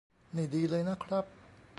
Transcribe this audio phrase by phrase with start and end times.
[0.35, 1.25] นี่ดีเลยนะครับ